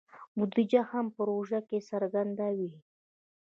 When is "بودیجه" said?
0.37-0.81